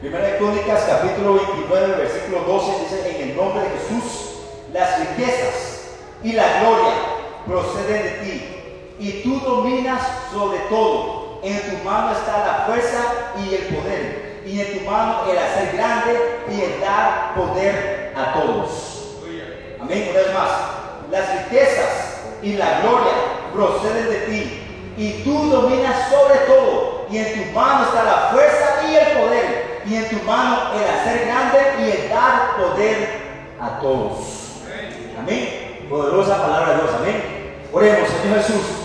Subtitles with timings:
[0.00, 4.30] Primera de Crónicas, capítulo 29, versículo 12, dice, en el nombre de Jesús,
[4.72, 5.80] las riquezas
[6.22, 6.94] y la gloria
[7.46, 8.56] proceden de ti,
[8.98, 10.00] y tú dominas
[10.32, 11.40] sobre todo.
[11.42, 15.76] En tu mano está la fuerza y el poder, y en tu mano el hacer
[15.76, 16.18] grande
[16.50, 19.18] y el dar poder a todos.
[19.80, 20.08] Amén.
[20.10, 20.50] Una vez más,
[21.10, 23.12] las riquezas y la gloria
[23.52, 24.62] proceden de ti,
[24.96, 29.82] y tú dominas sobre todo, y en tu mano está la fuerza y el poder,
[29.84, 33.20] y en tu mano el hacer grande y el dar poder
[33.60, 34.62] a todos.
[35.18, 35.86] Amén.
[35.88, 36.90] Poderosa palabra de Dios.
[36.98, 37.40] Amén.
[37.72, 38.80] Oremos, Señor Jesús.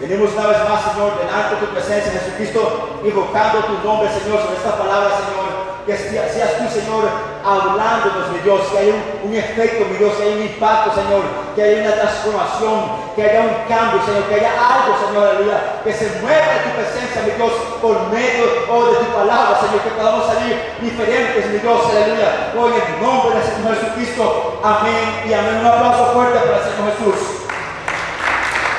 [0.00, 4.56] Venimos una vez más, Señor, delante de tu presencia, Jesucristo, invocando tu nombre, Señor, sobre
[4.56, 5.51] esta palabra, Señor.
[5.86, 7.10] Que seas tú, Señor,
[7.42, 11.22] hablándonos, mi Dios, que haya un, efecto, mi Dios, que haya un impacto, Señor,
[11.56, 12.78] que haya una transformación,
[13.16, 17.26] que haya un cambio, Señor, que haya algo, Señor, aleluya, que se mueva tu presencia,
[17.26, 17.50] mi Dios,
[17.82, 22.54] por medio oh, de tu palabra, Señor, que podamos salir diferentes, mi Dios, aleluya.
[22.54, 25.66] Hoy en el nombre del Señor Jesucristo, amén y amén.
[25.66, 27.42] Un aplauso fuerte para el Señor Jesús.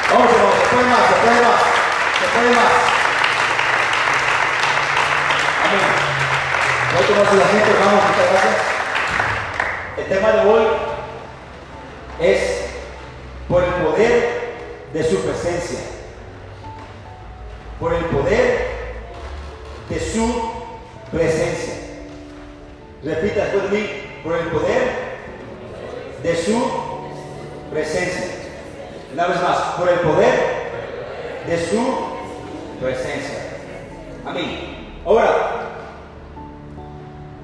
[0.08, 1.60] Vamos, hermanos, se puede más, se puede más,
[2.16, 2.72] se puede más.
[5.68, 6.03] Amén.
[9.98, 10.64] El tema de hoy
[12.20, 12.40] es
[13.48, 14.54] por el poder
[14.92, 15.80] de su presencia.
[17.80, 18.68] Por el poder
[19.90, 20.52] de su
[21.12, 21.74] presencia.
[23.04, 23.90] Repita después de mí,
[24.24, 24.82] por el poder
[26.24, 26.64] de su
[27.72, 28.26] presencia.
[29.14, 30.34] Una vez más, por el poder
[31.46, 31.96] de su
[32.82, 33.38] presencia.
[34.26, 35.02] Amén.
[35.06, 35.63] Ahora,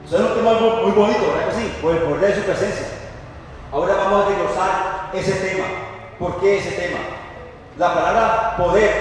[0.10, 1.74] suena un tema muy, bonito, ¿verdad que sí?
[1.82, 2.88] Por el poder de su presencia.
[3.72, 5.66] Ahora vamos a desglosar ese tema.
[6.18, 7.00] ¿Por qué ese tema?
[7.78, 8.92] La palabra poder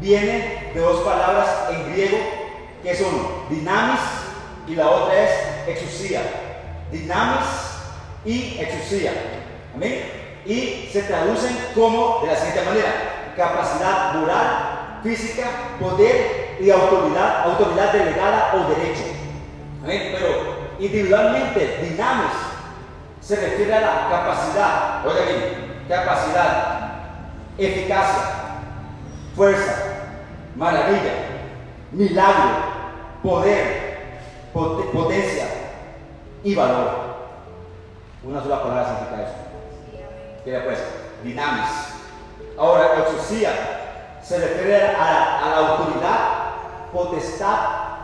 [0.00, 2.18] viene de dos palabras en griego
[2.82, 3.10] que son
[3.50, 4.00] dinamis
[4.68, 5.30] y la otra es
[5.66, 6.22] exusía.
[6.90, 7.46] Dinamis
[8.24, 9.12] y exusía.
[9.74, 15.44] Amén y se traducen como de la siguiente manera: capacidad moral, física,
[15.80, 19.13] poder y autoridad, autoridad delegada o derecho.
[19.84, 20.12] ¿Amén?
[20.12, 20.28] Pero
[20.78, 22.32] individualmente, dinamis
[23.20, 26.92] se refiere a la capacidad, oiga bien, capacidad,
[27.58, 28.22] eficacia,
[29.36, 29.74] fuerza,
[30.56, 31.12] maravilla,
[31.92, 32.50] milagro,
[33.22, 34.20] poder,
[34.54, 35.48] potencia
[36.42, 37.04] y valor.
[38.24, 39.44] Una sola palabra significa eso
[40.44, 40.78] que pues,
[41.22, 41.68] dinamis.
[42.58, 43.50] Ahora, exusía
[44.22, 46.18] se refiere a, a, la autoridad,
[46.92, 47.58] potestad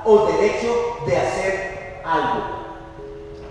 [0.04, 1.69] o derecho de hacer
[2.04, 2.60] algo.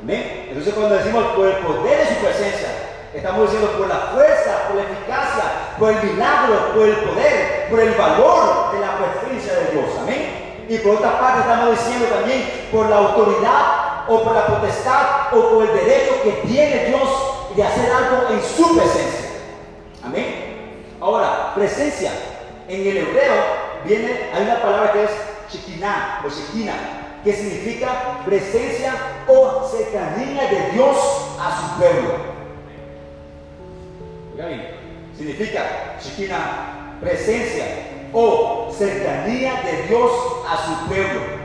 [0.01, 0.47] ¿Amén?
[0.49, 2.69] Entonces cuando decimos por el poder de su presencia,
[3.13, 5.43] estamos diciendo por la fuerza, por la eficacia,
[5.77, 9.89] por el milagro, por el poder, por el valor de la presencia de Dios.
[10.01, 10.65] Amén.
[10.69, 15.49] Y por otra parte estamos diciendo también por la autoridad o por la potestad o
[15.49, 17.09] por el derecho que tiene Dios
[17.55, 19.29] de hacer algo en su presencia.
[20.03, 20.85] Amén.
[21.01, 22.11] Ahora, presencia.
[22.67, 23.33] En el hebreo
[23.83, 25.11] viene, hay una palabra que es
[25.49, 26.73] chiquiná o chiquina,
[27.23, 28.93] que significa presencia
[29.27, 30.97] o cercanía de Dios
[31.39, 32.29] a su pueblo.
[35.17, 37.65] Significa chiquina, presencia
[38.13, 40.11] o cercanía de Dios
[40.49, 41.39] a su pueblo.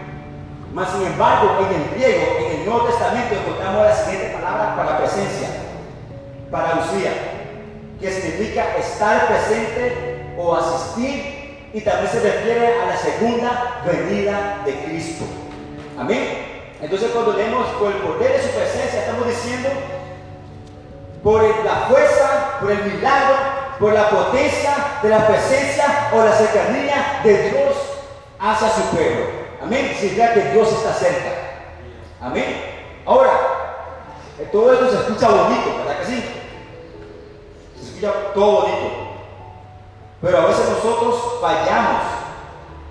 [0.72, 4.98] Mas sin embargo, en el griego, en el Nuevo Testamento, encontramos la siguiente palabra para
[4.98, 5.64] presencia
[6.54, 7.10] parousia,
[8.00, 14.72] que significa estar presente o asistir y también se refiere a la segunda venida de
[14.84, 15.24] Cristo.
[15.98, 16.74] Amén.
[16.80, 19.68] Entonces cuando leemos por el poder de su presencia, estamos diciendo
[21.22, 23.34] por la fuerza, por el milagro,
[23.78, 27.76] por la potencia de la presencia o la cercanía de Dios
[28.38, 29.26] hacia su pueblo.
[29.62, 29.94] Amén.
[29.98, 31.30] Significa que Dios está cerca.
[32.20, 33.00] Amén.
[33.06, 33.32] Ahora,
[34.50, 36.24] todo esto se escucha bonito, ¿verdad que sí?
[38.34, 38.90] todo bonito.
[40.20, 42.02] Pero a veces nosotros fallamos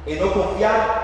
[0.05, 1.02] en no confiar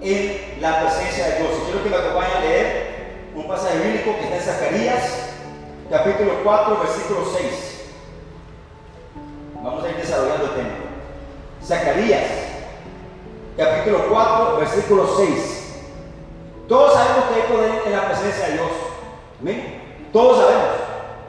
[0.00, 1.50] en la presencia de Dios.
[1.58, 2.90] Y quiero que me acompañe a leer
[3.34, 5.02] un pasaje bíblico que está en Zacarías,
[5.90, 7.80] capítulo 4, versículo 6.
[9.62, 10.68] Vamos a ir desarrollando el tema.
[11.64, 12.24] Zacarías,
[13.56, 15.60] capítulo 4, versículo 6.
[16.68, 18.70] Todos sabemos que hay poder en la presencia de Dios.
[19.40, 19.80] Amén.
[20.12, 20.68] Todos sabemos.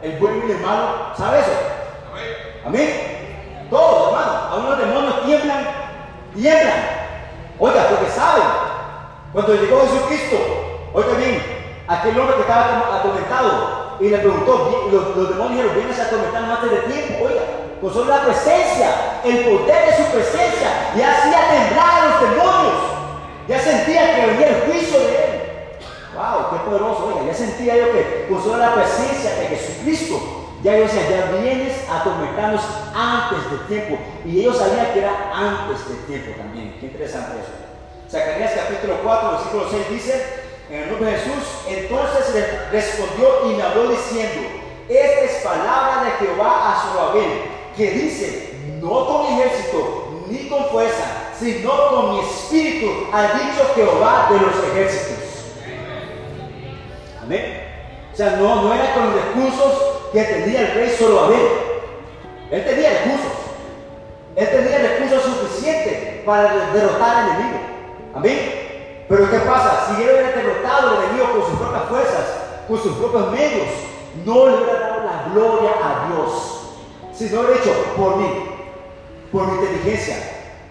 [0.01, 1.51] El buen y el malo sabe eso.
[2.65, 3.67] Amén.
[3.69, 4.31] Todos, hermano.
[4.51, 5.67] Aún los demonios tiemblan,
[6.35, 7.00] tiemblan.
[7.63, 8.44] Oiga, porque saben.
[9.31, 10.36] Cuando llegó Jesucristo,
[10.94, 11.44] oiga bien,
[11.88, 16.72] aquel hombre que estaba atormentado y le preguntó, los, demonios dijeron, vienes a atormentar antes
[16.72, 17.42] de tiempo, oiga,
[17.80, 22.74] pues son la presencia, el poder de su presencia, y hacía temblar a los demonios.
[23.48, 25.42] Ya sentía que venía el juicio de él.
[26.16, 26.50] ¡Wow!
[26.50, 27.13] ¡Qué poderoso!
[27.13, 31.38] Oiga, ya sentía yo que con solo la presencia de Jesucristo, ya yo decía, ya
[31.40, 32.62] vienes a atormentarnos
[32.94, 33.98] antes del tiempo.
[34.25, 36.78] Y ellos sabían que era antes del tiempo también.
[36.80, 37.52] Qué interesante eso.
[38.10, 40.25] Zacarías capítulo 4, versículo 6 dice,
[40.69, 44.50] en el nombre de Jesús, entonces le respondió y me habló diciendo,
[44.88, 47.44] esta es palabra de Jehová a Zorobabel,
[47.75, 54.28] que dice, no con ejército ni con fuerza, sino con mi espíritu, ha dicho Jehová
[54.30, 55.24] de los ejércitos.
[57.24, 57.62] Amén.
[58.13, 61.48] O sea, no, no era con recursos que tenía el rey Zorobabel.
[62.52, 63.31] Él tenía recursos.
[64.36, 67.60] Él tenía recursos suficientes para derrotar al enemigo.
[68.13, 69.06] Amén.
[69.08, 69.88] Pero ¿qué pasa?
[69.88, 72.25] Si él hubiera derrotado al enemigo con sus propias fuerzas,
[72.68, 73.68] con sus propios medios,
[74.25, 76.78] no le hubiera dado la gloria a Dios.
[77.13, 78.28] Si no lo hecho por mí,
[79.31, 80.16] por mi inteligencia,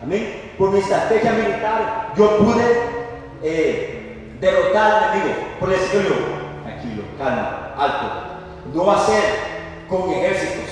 [0.03, 2.65] amén, por mi estrategia militar, yo pude
[3.43, 5.37] eh, derrotar al enemigo.
[5.59, 8.30] Por decirlo yo, tranquilo, calma, alto.
[8.73, 9.23] No va a ser
[9.89, 10.71] con ejércitos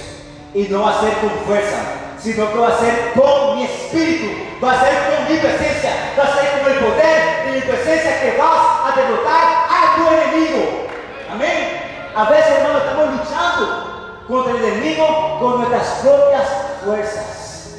[0.55, 1.79] y no va a ser con fuerza,
[2.19, 4.27] sino que va a ser con mi espíritu,
[4.63, 8.21] va a ser con mi presencia, va a ser con el poder de mi presencia
[8.21, 10.87] que vas a derrotar a tu enemigo.
[11.33, 12.13] Amén.
[12.15, 16.49] A veces, hermano, estamos luchando contra el enemigo con nuestras propias
[16.85, 17.77] fuerzas,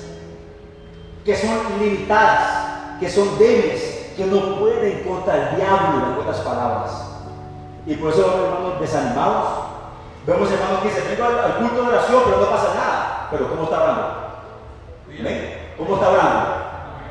[1.25, 6.91] que son limitadas, que son débiles, que no pueden contra el diablo, en otras palabras.
[7.85, 9.78] Y por eso, hermanos, desanimados.
[10.25, 13.27] Vemos, hermanos, que se vengo al, culto de oración, pero no pasa nada.
[13.31, 14.03] Pero ¿cómo está hablando?
[15.07, 15.73] ¿Amén?
[15.77, 16.39] ¿Cómo está hablando?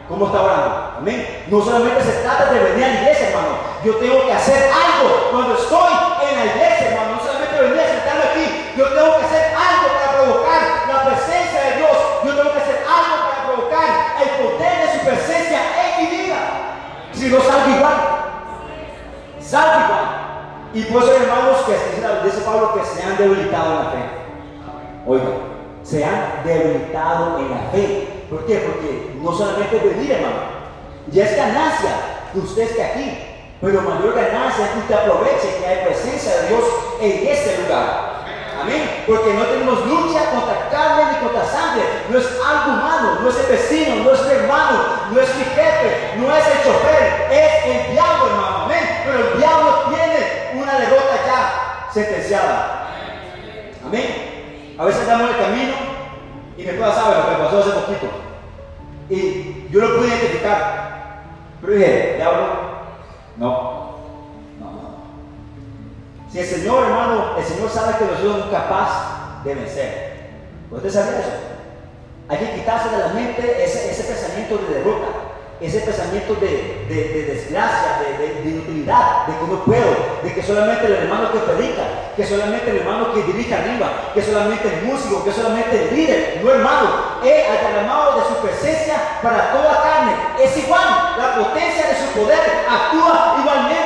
[0.09, 0.93] ¿Cómo está hablando?
[0.99, 1.45] Amén.
[1.49, 3.55] No solamente se trata de venir a la iglesia, hermano.
[3.85, 5.93] Yo tengo que hacer algo cuando estoy
[6.29, 7.17] en la iglesia, hermano.
[7.17, 8.47] No solamente venir a sentarme aquí.
[8.77, 11.97] Yo tengo que hacer algo para provocar la presencia de Dios.
[12.25, 13.89] Yo tengo que hacer algo para provocar
[14.21, 16.39] el poder de su presencia en mi vida.
[17.13, 17.99] Si no salgo igual.
[19.41, 20.29] Salgo igual.
[20.75, 21.73] Y por eso, hermanos, que
[22.25, 23.99] dice Pablo que se debilitado en la fe.
[25.07, 25.25] Oiga,
[25.83, 28.09] se han debilitado en la fe.
[28.31, 28.57] ¿Por qué?
[28.57, 30.59] Porque no solamente venir, hermano.
[31.11, 31.91] Ya es ganancia
[32.33, 33.25] que usted esté aquí.
[33.61, 36.65] Pero mayor ganancia es que usted aproveche que hay presencia de Dios
[37.01, 38.19] en este lugar.
[38.61, 39.05] Amén.
[39.07, 41.83] Porque no tenemos lucha contra carne ni contra sangre.
[42.11, 44.79] No es algo humano, no es el vecino, no es mi hermano,
[45.11, 48.65] no es mi jefe, no es el chofer, es el diablo, hermano.
[48.65, 49.03] Amén.
[49.05, 52.78] Pero el diablo tiene una derrota ya sentenciada.
[54.79, 55.73] A veces estamos en el camino
[56.59, 58.07] y mi esposa sabe lo que pasó hace poquito.
[59.09, 61.23] Y yo lo pude identificar.
[61.63, 62.47] Pero dije, diablo,
[63.39, 63.89] no.
[64.61, 65.05] No, no.
[66.31, 70.19] Si el Señor, hermano, el Señor sabe que hijos son capaces de vencer.
[70.71, 71.31] ¿Usted sabe eso?
[72.29, 75.07] Hay que quitarse de la mente ese, pensamiento de derrota,
[75.63, 80.43] ese pensamiento de, de, de desgracia, de, de, inutilidad, de que no puedo, de que
[80.43, 81.85] solamente el hermano que predica,
[82.19, 86.41] que solamente el hermano que dirige arriba, que solamente el músico, que solamente el líder,
[86.43, 86.91] no hermano,
[87.23, 92.41] al llamado de su presencia para toda carne, es igual, la potencia de su poder
[92.69, 93.78] actúa igualmente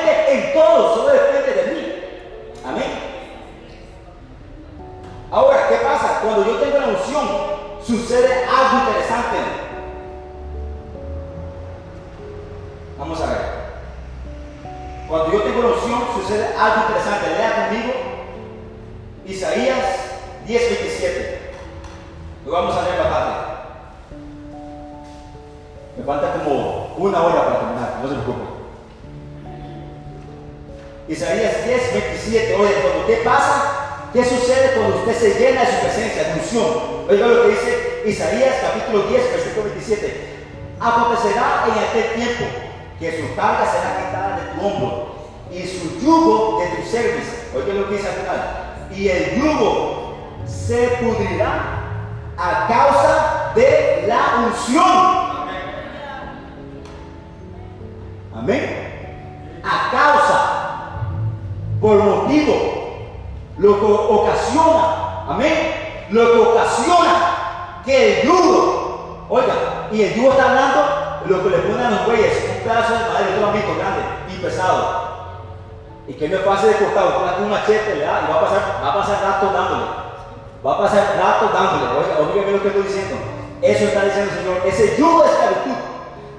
[84.32, 85.76] Señor, ese yugo de esclavitud,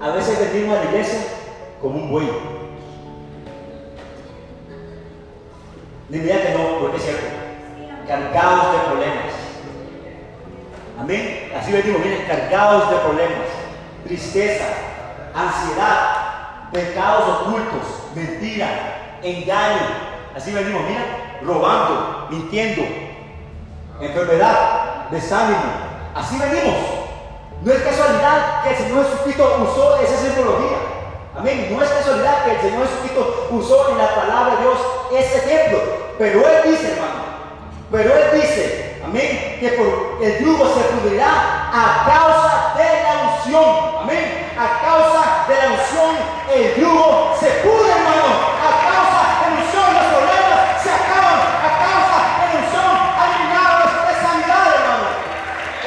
[0.02, 1.20] a veces venimos a la iglesia
[1.82, 2.30] como un buey,
[6.10, 7.26] Ni diría que no, porque es cierto.
[8.08, 9.34] Cargados de problemas.
[11.00, 11.52] Amén.
[11.58, 13.48] Así digo, miren, cargados de problemas.
[14.06, 14.66] Tristeza,
[15.34, 20.14] ansiedad, pecados ocultos, mentira, engaño.
[20.36, 22.84] Así venimos, mira, robando, mintiendo,
[24.00, 25.62] enfermedad, desánimo.
[26.14, 27.03] Así venimos.
[27.64, 30.78] No es casualidad que el Señor Jesucristo usó esa simbología.
[31.38, 31.70] Amén.
[31.72, 34.78] No es casualidad que el Señor Jesucristo usó en la palabra de Dios
[35.12, 35.80] ese ejemplo.
[36.18, 37.24] Pero Él dice, hermano,
[37.92, 44.02] pero Él dice, amén, que el yugo se pudrirá a causa de la unción.
[44.02, 44.50] Amén.
[44.58, 46.16] A causa de la unción,
[46.54, 48.28] el yugo se pudre, hermano.
[48.60, 51.40] A causa de la unción, los problemas se acaban.
[51.54, 55.08] A causa de la unción, hay milagros de sanidad, hermano.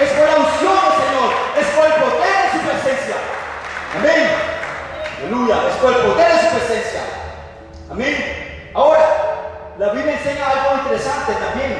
[0.00, 1.28] Es por la unción del Señor,
[1.59, 3.16] es por el poder de su presencia.
[3.99, 4.25] Amén.
[5.18, 7.02] Aleluya, es por el poder de su presencia.
[7.96, 8.70] Amén.
[8.74, 11.72] Ahora, la Biblia enseña algo interesante también.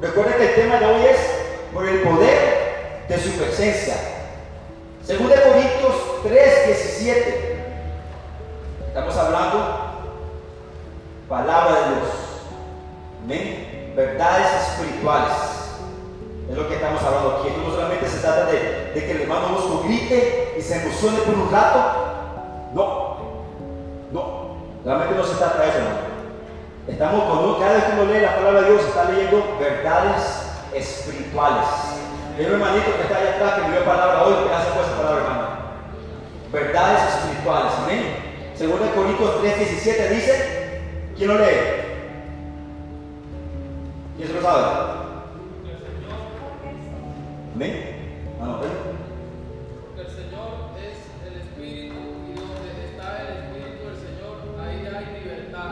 [0.00, 1.18] Recuerden que el tema de hoy es
[1.74, 3.96] por el poder de su presencia.
[5.04, 7.64] Según de Corintios 3, 17.
[8.88, 9.58] Estamos hablando
[11.28, 12.08] palabra de Dios.
[13.22, 13.92] Amén.
[13.94, 15.32] Verdades espirituales.
[16.50, 17.54] Es lo que estamos hablando aquí.
[17.62, 21.52] no solamente se trata de, que el hermano Bosco grite y se emocione por un
[21.52, 21.78] rato,
[22.72, 23.09] no,
[24.84, 26.10] realmente no se trata de eso, hermano.
[26.88, 31.66] Estamos con cada vez que uno lee la palabra de Dios, está leyendo verdades espirituales.
[32.36, 34.96] Hay un hermanito que está allá atrás que me dio palabra hoy, que hace esa
[34.96, 35.48] palabra, hermano.
[36.52, 38.30] Verdades espirituales, amén.
[38.54, 40.82] Según el Corintios 3:17 dice,
[41.16, 41.80] ¿quién lo lee?
[44.16, 44.64] ¿Quién se lo sabe?
[47.54, 47.96] Amén.
[48.42, 48.60] Ah,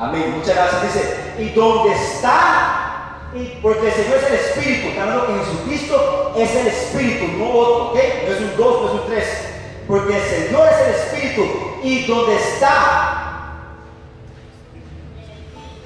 [0.00, 0.34] Amén.
[0.38, 0.82] Muchas gracias.
[0.82, 6.34] Dice, y dónde está, y porque el Señor es el Espíritu, está hablando que Jesucristo
[6.36, 7.98] es el Espíritu, no otro, ¿ok?
[8.26, 9.44] No es un dos, no es un tres.
[9.88, 11.42] Porque el Señor es el Espíritu,
[11.82, 13.54] y dónde está,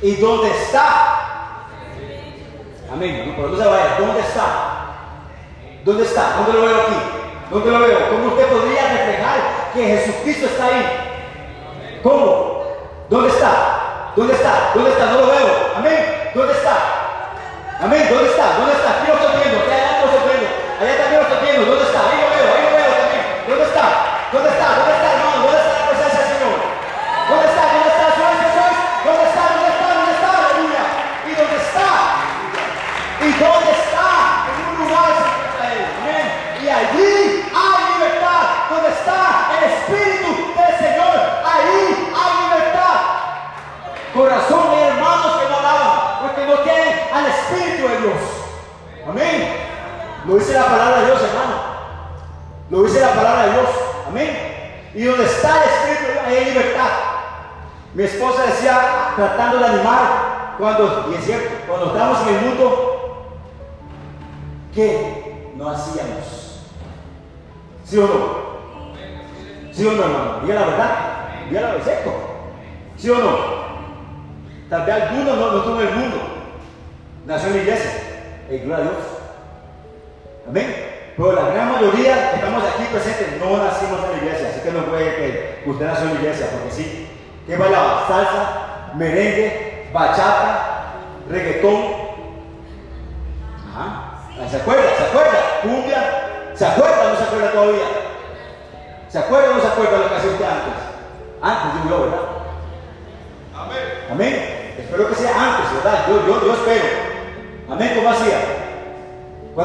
[0.03, 1.67] y dónde está.
[2.93, 3.25] Amén.
[3.27, 3.97] No, pero no se vaya.
[3.99, 4.47] ¿Dónde está?
[5.85, 6.37] ¿Dónde está?
[6.37, 6.97] ¿Dónde lo veo aquí?
[7.51, 8.11] ¿Dónde lo veo?
[8.11, 10.87] ¿Cómo usted podría reflejar que Jesucristo está ahí?
[12.03, 12.63] ¿Cómo?
[13.09, 13.82] ¿Dónde está?
[14.15, 14.73] ¿Dónde está?
[14.75, 15.07] ¿Dónde está?
[15.07, 15.73] No lo veo.
[15.77, 16.31] Amén.
[16.35, 16.77] ¿Dónde está?
[17.81, 18.07] Amén.
[18.11, 18.59] ¿Dónde está?
[18.59, 18.91] ¿Dónde está?
[19.01, 19.59] Aquí lo estoy viendo.
[19.65, 20.49] Allá lo estoy viendo.
[20.81, 21.65] Allá también lo estoy viendo.
[21.65, 22.22] ¿Dónde está?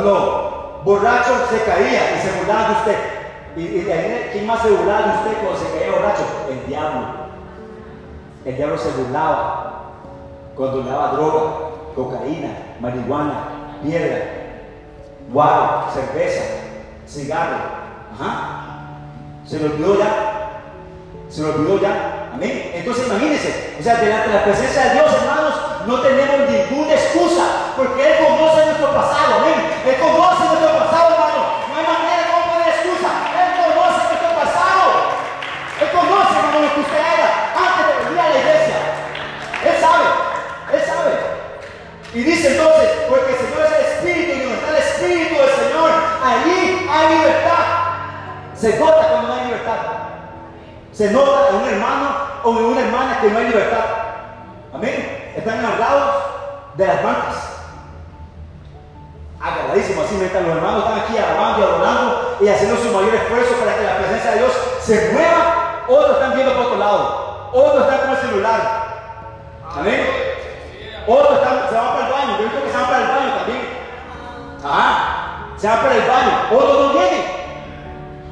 [0.07, 2.97] Cuando borracho se caía y se burlaba de usted.
[3.57, 6.23] ¿Y, y quién más se burlaba de usted cuando se caía borracho?
[6.49, 7.07] El diablo.
[8.45, 9.83] El diablo se burlaba
[10.55, 11.51] cuando le daba droga,
[11.93, 12.49] cocaína,
[12.79, 14.17] marihuana, piedra,
[15.29, 16.43] guaro, cerveza,
[17.05, 17.57] cigarro.
[18.13, 18.99] Ajá.
[19.45, 20.61] Se lo olvidó ya.
[21.27, 22.29] Se lo olvidó ya.
[22.33, 22.71] Amén.
[22.73, 25.53] Entonces imagínense, o sea, delante de la presencia de Dios, hermanos,
[25.85, 29.16] no tenemos ninguna excusa, porque Él conoce nuestro pasado,
[42.17, 45.49] Y dice entonces, porque el Señor es el Espíritu y donde está el Espíritu del
[45.51, 45.91] Señor,
[46.23, 47.65] allí hay libertad.
[48.55, 49.77] Se nota cuando no hay libertad.
[50.93, 52.09] Se nota en un hermano
[52.43, 53.85] o en una hermana que no hay libertad.
[54.73, 55.33] Amén.
[55.35, 56.23] Están agarrados
[56.75, 57.46] de las bancas.
[59.39, 63.55] Agarradísimos así, mientras los hermanos están aquí alabando y adorando y haciendo su mayor esfuerzo
[63.55, 64.51] para que la presencia de Dios
[64.81, 65.83] se mueva.
[65.87, 67.49] Otros están viendo por otro lado.
[67.53, 68.87] Otros están con el celular.
[69.75, 70.05] Amén.
[71.05, 72.37] Otros están, se van para el baño.
[72.37, 73.61] Yo he visto que se van para el baño también.
[74.63, 75.53] Ajá.
[75.57, 76.31] Se van para el baño.
[76.51, 77.25] Otros no vienen.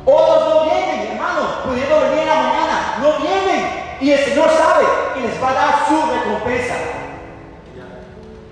[0.06, 1.42] Otros no vienen, hermano.
[1.66, 2.98] Pudiendo venir en la mañana.
[3.00, 3.86] No vienen.
[4.02, 6.76] Y el Señor sabe que les va a dar su recompensa.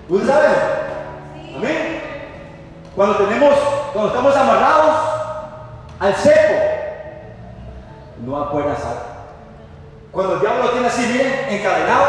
[0.08, 0.60] ¿Usted sabe eso?
[0.60, 0.93] Amén.
[2.94, 3.54] Cuando tenemos,
[3.92, 4.96] cuando estamos amarrados
[6.00, 6.54] al cepo,
[8.24, 9.14] no va a poder azar.
[10.12, 12.06] Cuando el diablo lo tiene así, miren, encadenado,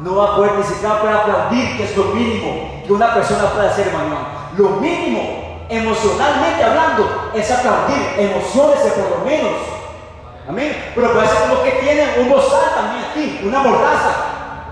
[0.00, 3.44] no va a poder ni siquiera poder aplaudir, que es lo mínimo que una persona
[3.50, 4.16] puede hacer, hermano.
[4.58, 9.52] Lo mínimo, emocionalmente hablando, es aplaudir, emociones por lo menos.
[10.48, 10.92] Amén.
[10.94, 14.10] Pero parece como que tienen un bozal también aquí, una mordaza.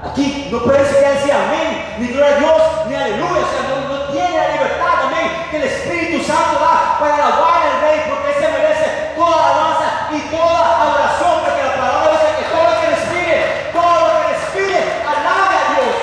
[0.04, 3.28] Aquí no puede siquiera decir amén, ni gloria a Dios, ni aleluya.
[3.28, 7.80] O no, no tiene la libertad, amén, que el Espíritu Santo da para alabar al
[7.80, 12.64] Rey, porque se merece toda alabanza y toda adoración, porque la palabra dice que todo
[12.64, 15.94] lo que respire, todo lo que respire, alabe a Dios.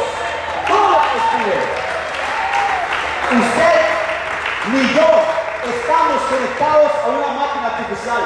[0.67, 1.57] Todo lo que respire.
[3.35, 3.75] Usted
[4.71, 5.09] ni yo
[5.67, 8.23] estamos conectados a una máquina artificial.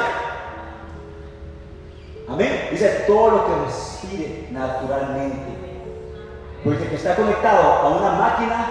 [2.28, 2.68] Amén.
[2.70, 5.50] Dice todo lo que respire naturalmente.
[6.62, 8.66] Porque el que está conectado a una máquina,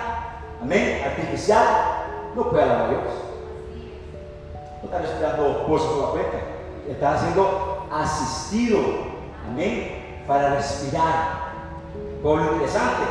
[0.61, 1.65] amén, artificial,
[2.35, 3.28] no puede alabar a Dios.
[4.81, 6.37] No está respirando por su cuenta.
[6.89, 8.79] Está siendo asistido,
[9.47, 11.49] amén, para respirar.
[12.23, 13.03] Por lo interesante.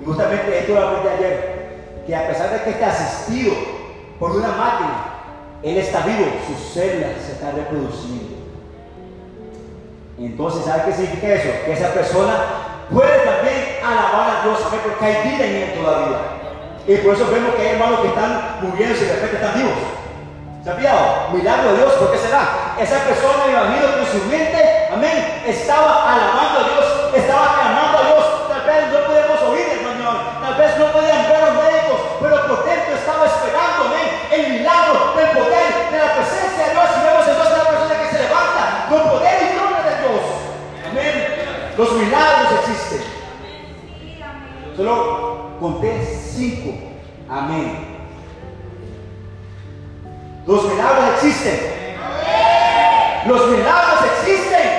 [0.00, 2.02] Y justamente esto lo aprendí ayer.
[2.06, 3.54] Que a pesar de que esté asistido
[4.18, 5.04] por una máquina,
[5.62, 8.36] él está vivo, sus células se están reproduciendo.
[10.18, 11.64] Entonces, ¿sabe qué significa eso?
[11.64, 14.58] Que esa persona puede también alabar a Dios.
[14.70, 16.18] Porque hay vida en él todavía.
[16.86, 20.01] Y por eso vemos que hay hermanos que están muriéndose y de repente están vivos.
[20.62, 21.30] ¿Se ha fijado?
[21.32, 22.76] Milagro de Dios, ¿por qué será?
[22.78, 28.02] Esa persona, imagino que en su mente, amén, estaba alabando a Dios, estaba clamando a
[28.06, 28.24] Dios.
[28.46, 32.64] Tal vez no podemos oír, hermano, tal vez no podían ver los médicos, pero por
[32.64, 36.86] dentro estaba esperando, amén, el milagro del poder, de la presencia de Dios.
[36.94, 40.22] Y vemos entonces a la persona que se levanta con poder y gloria de Dios.
[40.86, 41.14] Amén.
[41.76, 43.02] Los milagros existen.
[44.76, 46.70] Solo conté cinco.
[47.28, 47.91] Amén.
[50.46, 51.60] Los milagros existen.
[53.26, 54.70] Los milagros existen.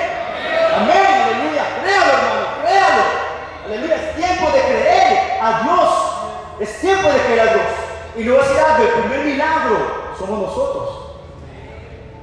[0.76, 1.06] Amén.
[1.24, 1.64] Aleluya.
[1.82, 2.46] Créalo, hermano.
[2.62, 3.02] Créalo.
[3.66, 3.94] Aleluya.
[3.94, 5.90] Es tiempo de creer a Dios.
[6.60, 7.66] Es tiempo de creer a Dios.
[8.16, 8.84] Y luego decir algo.
[8.84, 9.76] El primer milagro
[10.18, 11.00] somos nosotros.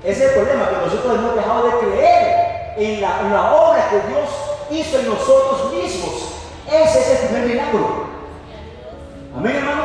[0.04, 3.90] Ese es el problema, que nosotros hemos dejado de creer en la, en la obra
[3.90, 4.30] que Dios
[4.70, 6.12] hizo en nosotros mismos.
[6.68, 8.06] Ese es el primer milagro.
[9.36, 9.84] Amén, hermano.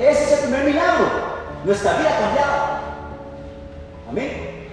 [0.00, 1.35] Ese es el primer milagro.
[1.66, 2.78] Nuestra vida ha cambiado.
[4.08, 4.68] Amén.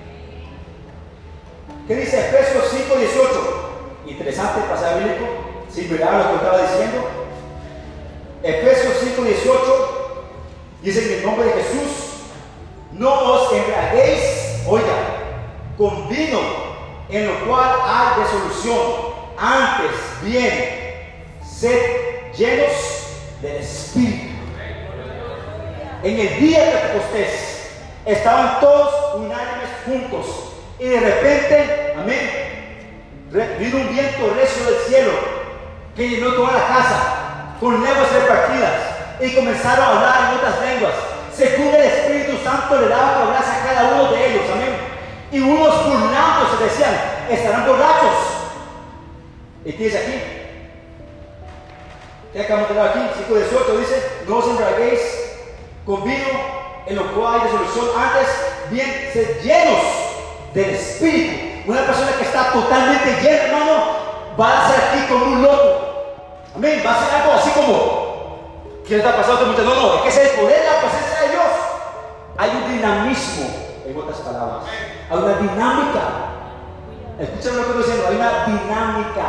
[1.87, 3.71] ¿Qué dice Efesios 5, 18?
[4.05, 5.25] Interesante el pasaje bíblico.
[5.73, 7.09] Si miraron lo que estaba diciendo.
[8.43, 10.25] Efesios 5, 18
[10.83, 11.91] dice en el nombre de Jesús,
[12.91, 14.93] no os embriaguéis, oiga,
[15.75, 16.41] con vino
[17.09, 18.77] en lo cual hay resolución.
[19.39, 21.79] Antes, bien, sed
[22.37, 22.71] llenos
[23.41, 24.12] del Espíritu.
[26.03, 27.69] En el día de Pentecostés
[28.05, 32.29] estaban todos unánimes juntos y de repente, amén,
[33.57, 35.11] vino un viento recio del cielo
[35.95, 38.73] que llenó toda la casa con lenguas repartidas
[39.21, 40.93] y comenzaron a hablar en otras lenguas
[41.33, 44.75] según el Espíritu Santo le daba hablase a cada uno de ellos, amén.
[45.31, 46.95] Y unos burlándose decían,
[47.29, 48.17] estarán borrachos.
[49.65, 50.21] ¿Y dice aquí?
[52.33, 52.99] ¿Qué acabamos de aquí?
[53.29, 55.22] 5.18 dice, no os embriaguéis
[55.85, 58.27] con vino en lo cual hay resolución antes,
[58.69, 59.81] bien, sed llenos
[60.53, 61.71] del Espíritu.
[61.71, 63.83] Una persona que está totalmente llena, hermano,
[64.39, 65.79] va a ser aquí como un loco.
[66.55, 66.83] Amén.
[66.85, 69.45] Va a ser algo así como, ¿qué está pasando?
[69.45, 71.43] Muchas no, no, es que el poder de la presencia de Dios.
[72.37, 73.49] Hay un dinamismo,
[73.85, 74.63] en otras palabras.
[75.09, 76.01] Hay una dinámica.
[77.19, 79.25] Escuchen lo que estoy diciendo, hay una dinámica.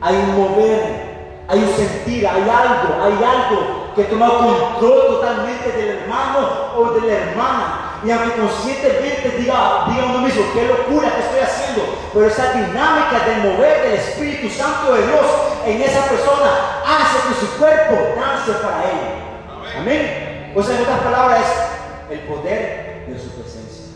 [0.00, 5.98] Hay un mover, hay un sentir, hay algo, hay algo que toma control totalmente del
[5.98, 8.00] hermano o de la hermana.
[8.04, 13.20] Y aunque conscientemente diga, diga uno mismo, qué locura que estoy haciendo, pero esa dinámica
[13.26, 15.26] del mover del Espíritu Santo de Dios
[15.66, 19.78] en esa persona hace que su cuerpo dance para él.
[19.78, 20.52] Amén.
[20.56, 23.86] O sea, en otras palabras, es el poder de su presencia.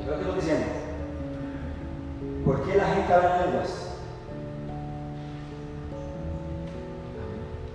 [0.00, 0.66] ¿Es lo que diciendo?
[2.44, 3.83] ¿Por qué la gente habla en lenguas?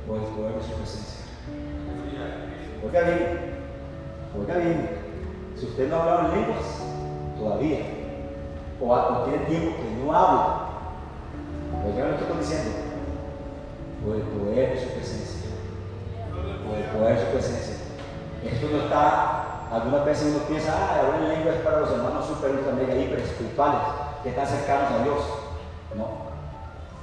[0.10, 1.20] Por el poder de su presencia.
[2.84, 3.62] Oiga bien,
[4.36, 4.90] oiga bien,
[5.56, 6.66] si usted no ha en lenguas,
[7.38, 7.80] todavía,
[8.82, 10.70] o, tiene tiempo que no habla.
[11.84, 12.72] Pero ya lo estoy diciendo.
[14.04, 15.52] Por el poder de su presencia.
[16.66, 17.76] Por el poder de su presencia.
[18.46, 22.26] Esto no está, algunas veces uno piensa, ah, hablar en lengua es para los hermanos
[22.26, 23.82] super, mega, hiper espirituales,
[24.24, 25.20] que están cercanos a Dios.
[25.96, 26.08] No,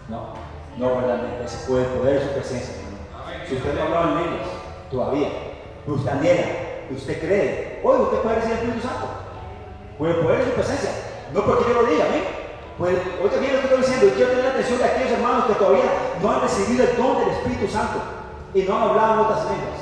[0.08, 0.32] no,
[0.76, 2.75] no verdaderamente, es por el poder de su presencia.
[3.48, 4.48] Si usted no ha hablado en lenguas
[4.90, 5.28] todavía,
[5.86, 6.46] usted anhela,
[6.90, 9.06] usted cree, hoy usted puede recibir el Espíritu Santo.
[10.00, 10.90] El poder de su presencia.
[11.32, 12.24] No porque yo lo diga, ¿ven?
[12.78, 15.54] Pues oiga bien lo que estoy diciendo, quiero tener la atención de aquellos hermanos que
[15.54, 15.84] todavía
[16.20, 17.98] no han recibido el don del Espíritu Santo
[18.52, 19.80] y no han hablado en otras lenguas.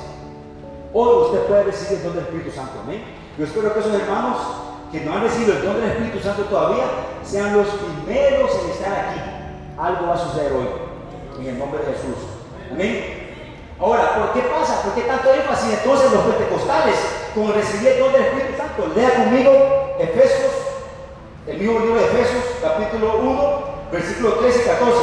[0.92, 3.02] Hoy usted puede recibir el don del Espíritu Santo, amén.
[3.36, 4.38] Yo espero que esos hermanos
[4.92, 6.84] que no han recibido el don del Espíritu Santo todavía
[7.24, 9.20] sean los primeros en estar aquí.
[9.76, 10.68] Algo va a suceder hoy,
[11.40, 12.28] en el nombre de Jesús.
[12.70, 13.23] Amén.
[13.80, 14.82] Ahora, ¿por qué pasa?
[14.82, 16.96] ¿Por qué tanto énfasis entonces los pentecostales
[17.34, 18.92] con recibir el del Espíritu Santo?
[18.94, 20.64] Lea conmigo Efesios
[21.46, 24.98] el mismo libro de Efesios, capítulo 1, versículo 13 y 14.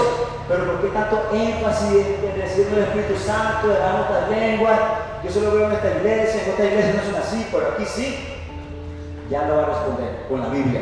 [0.48, 4.80] Pero ¿por qué tanto énfasis en recibir el Espíritu Santo, de dar otras lenguas?
[5.24, 8.38] Yo solo veo en esta iglesia, en otras iglesias no son así, pero aquí sí.
[9.30, 10.82] Ya lo va a responder con la Biblia.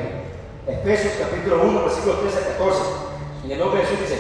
[0.66, 2.82] Efesios capítulo 1, versículo 13 a 14.
[3.44, 4.20] En el nombre de Jesús dice,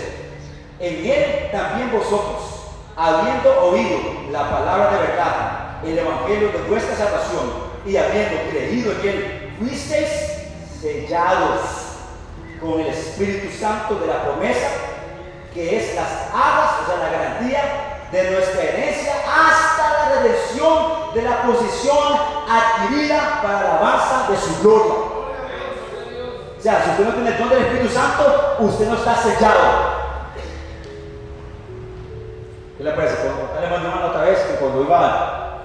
[0.82, 2.39] en él también vosotros,
[2.96, 4.00] habiendo oído
[4.32, 10.10] la palabra de verdad, el evangelio de vuestra salvación, y habiendo creído en él, fuisteis
[10.82, 11.60] sellados
[12.62, 14.68] con el Espíritu Santo de la promesa,
[15.54, 17.62] que es las alas, o sea, la garantía
[18.12, 24.62] de nuestra herencia hasta la redención de la posición adquirida para la alabanza de su
[24.62, 24.94] gloria.
[26.58, 29.99] O sea, si usted no tiene el don del Espíritu Santo, usted no está sellado.
[32.80, 33.16] ¿Qué le parece?
[33.18, 35.58] Cuando le mandó una otra vez que cuando iba,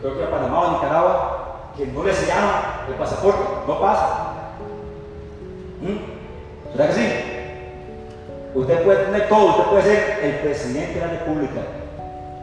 [0.00, 2.50] creo que a Panamá o Nicaragua, que no le sellaron
[2.88, 4.32] el pasaporte, no pasa.
[5.80, 6.76] ¿Mm?
[6.76, 7.08] ¿Verdad que sí?
[8.52, 11.60] Usted puede tener todo, usted puede ser el presidente de la república,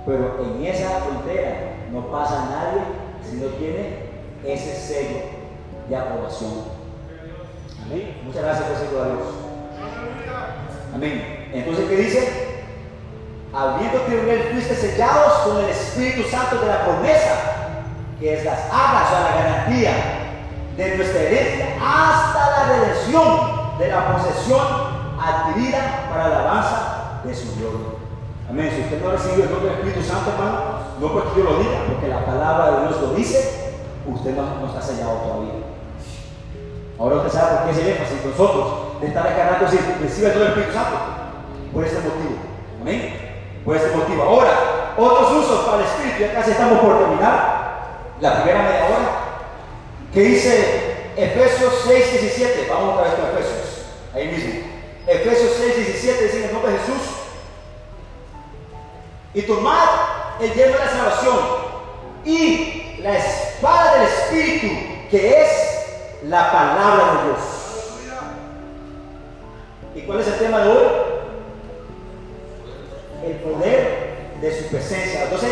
[0.05, 2.81] pero en esa frontera no pasa nadie
[3.29, 4.03] si no tiene
[4.45, 5.19] ese sello
[5.89, 6.51] de aprobación.
[7.85, 8.21] Amén.
[8.23, 9.27] Muchas gracias por Dios.
[10.95, 11.49] Amén.
[11.51, 12.62] Entonces, ¿qué dice?
[13.53, 17.53] Habiendo que él fuiste sellados con el Espíritu Santo de la promesa,
[18.19, 19.91] que es las alas o la garantía
[20.75, 24.61] de nuestra herencia hasta la redención de la posesión
[25.21, 27.93] adquirida para la alabanza de su gloria.
[28.49, 28.71] Amén.
[28.75, 30.59] Si usted no ha recibido el don del Espíritu Santo, hermano,
[30.99, 33.73] no porque yo lo diga, porque la palabra de Dios lo dice,
[34.07, 35.53] usted no, está sellado todavía.
[36.99, 40.33] Ahora usted sabe por qué es el énfasis nosotros de estar acarando si recibe el
[40.33, 40.97] don del Espíritu Santo.
[41.73, 42.37] Por ese motivo.
[42.81, 43.22] Amén.
[43.65, 44.23] Por ese motivo.
[44.23, 47.63] Ahora, otros usos para el Espíritu, ya casi estamos por terminar
[48.19, 49.23] la primera media hora.
[50.13, 52.67] ¿Qué dice Efesios 6, 17?
[52.69, 53.85] Vamos otra vez con Efesios.
[54.13, 54.53] Ahí mismo.
[55.07, 57.01] Efesios 6, 17 dice en el nombre de Jesús.
[59.33, 59.89] Y tomad
[60.39, 61.37] el yerno de la salvación
[62.25, 64.67] y la espada del Espíritu,
[65.09, 65.49] que es
[66.23, 67.39] la palabra de Dios.
[69.95, 71.12] ¿Y cuál es el tema de hoy?
[73.25, 75.23] El poder de su presencia.
[75.23, 75.51] Entonces,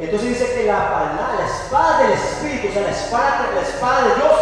[0.00, 4.08] entonces dice que la palabra, la espada del Espíritu, o sea, la espada, la espada
[4.08, 4.40] de Dios,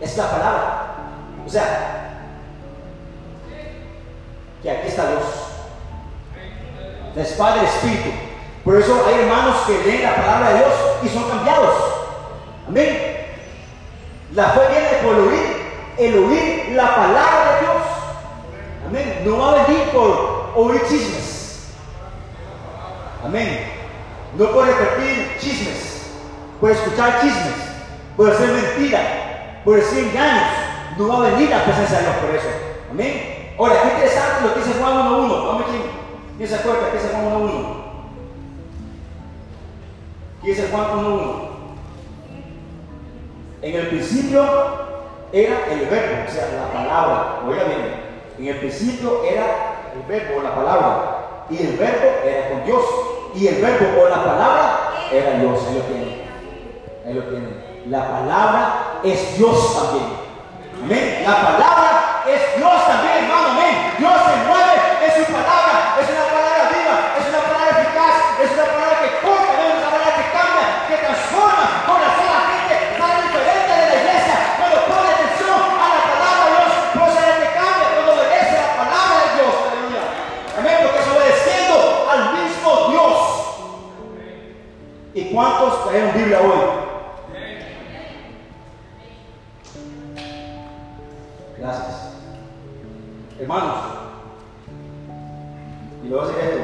[0.00, 0.94] es la palabra.
[1.46, 2.28] O sea,
[4.62, 5.22] que aquí está Dios.
[7.14, 8.10] La espada del Espíritu.
[8.64, 11.74] Por eso hay hermanos que leen la palabra de Dios y son cambiados.
[12.68, 13.12] Amén.
[14.34, 17.82] La fe viene por oír, el oír la palabra de Dios.
[18.86, 19.22] Amén.
[19.24, 21.72] No va a venir por oír chismes.
[23.24, 23.72] Amén.
[24.36, 26.10] No puede repetir chismes,
[26.60, 27.54] puede escuchar chismes,
[28.16, 30.44] puede ser mentira, puede ser engaños.
[30.98, 32.48] No va a venir la presencia de Dios por eso.
[32.90, 33.54] Amén.
[33.58, 35.46] Ahora, qué interesante lo que dice Juan 1.1.
[35.46, 35.78] Vamos aquí.
[36.36, 37.82] ¿Quién se acuerda qué dice Juan 1.1?
[40.42, 41.52] ¿Qué dice Juan 1.1?
[43.62, 44.42] En el principio
[45.32, 47.40] era el verbo, o sea, la palabra.
[47.46, 47.94] Oiga bien,
[48.38, 51.46] en el principio era el verbo, la palabra.
[51.50, 52.82] Y el verbo era con Dios
[53.34, 55.58] y el verbo o la palabra era Dios.
[55.68, 56.22] Ahí lo tiene.
[57.06, 57.48] Ahí lo tiene.
[57.88, 60.22] La palabra es Dios también.
[60.82, 61.22] Amén.
[61.26, 63.11] La palabra es Dios también,
[85.32, 86.82] cuántos trajeron Biblia hoy?
[93.40, 93.76] Hermanos,
[96.04, 96.62] y luego hacer esto,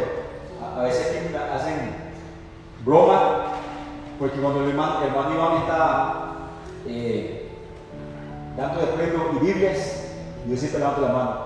[0.63, 1.93] a, a veces hacen
[2.85, 3.47] broma,
[4.19, 6.15] porque cuando el hermano, el hermano Iván está
[6.87, 7.49] eh,
[8.57, 10.13] dando de premio y Biblias,
[10.49, 11.37] yo siempre levanto la mano.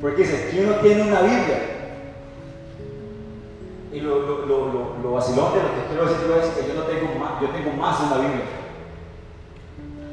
[0.00, 1.75] Porque dice, ¿quién no tiene una Biblia?
[3.96, 5.32] Y lo, lo, lo, que
[5.88, 8.44] quiero decir yo es que yo no tengo más, yo tengo más de una Biblia.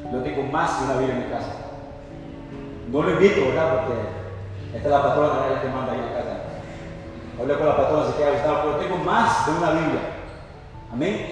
[0.10, 1.52] Yo tengo más de una Biblia en mi casa.
[2.90, 3.76] No lo invito, ¿verdad?
[3.76, 4.00] Porque
[4.74, 6.36] esta es la patrona, ella que manda ahí en la casa.
[7.38, 10.02] Hablé con la patrona, se queda gustado, pero tengo más de una Biblia.
[10.94, 11.32] Amén.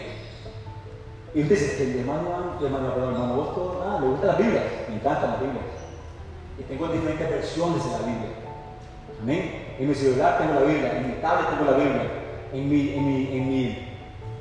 [1.34, 4.38] Y usted dice, que el hermano, el hermano, perdón, hermano, todo, ah, le gustan las
[4.38, 5.66] Biblias, me encantan las Biblias.
[6.60, 8.32] Y tengo diferentes versiones de la Biblia.
[9.22, 9.76] Amén.
[9.80, 12.21] En mi celular tengo la Biblia, en mi tablet tengo la Biblia,
[12.54, 13.88] en mi, en mi, en mi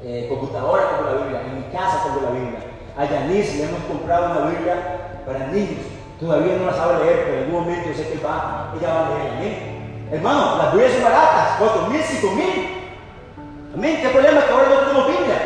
[0.02, 2.60] eh, computadora tengo la Biblia, en mi casa tengo la Biblia.
[2.96, 5.86] A Yanis le hemos comprado una Biblia para niños.
[6.18, 9.06] Todavía no la sabe leer, pero en algún momento yo sé que va, ella va
[9.06, 9.32] a leer.
[9.36, 10.08] Amén.
[10.12, 12.92] Hermano, las Biblias son baratas, cuatro mil, cinco mil.
[13.74, 13.98] Amén.
[14.02, 15.38] ¿Qué problema es que ahora no tenemos Biblia?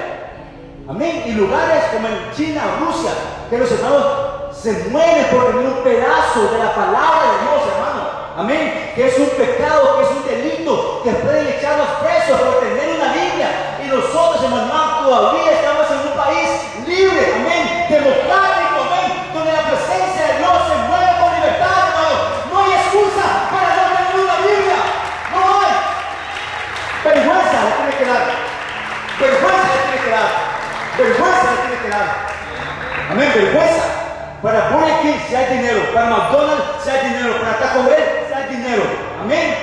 [0.89, 1.23] Amén.
[1.27, 3.11] Y lugares como en China, Rusia,
[3.51, 4.05] que los hermanos
[4.53, 7.94] se mueren por tener un pedazo de la palabra de Dios, hermano.
[8.37, 8.93] Amén.
[8.95, 13.13] Que es un pecado, que es un delito, que pueden echarnos presos por tener una
[13.13, 13.79] Biblia.
[13.79, 16.49] Y nosotros, hermano, todavía estamos en un país
[16.87, 22.17] libre, amén, democrático, amén, donde la presencia de Dios se mueve con libertad, hermano.
[22.51, 24.81] No hay excusa para no tener una Biblia.
[25.31, 25.75] No hay.
[27.07, 28.25] Vergüenza le tiene que dar.
[29.15, 30.31] Vergüenza le tiene que dar.
[30.99, 32.09] Vergüenza le tiene que dar.
[33.11, 34.05] Amén, vergüenza.
[34.45, 38.35] Para Burger King si hay dinero, para McDonald's si hay dinero, para Taco Bell si
[38.35, 38.83] hay dinero.
[39.23, 39.55] Amén.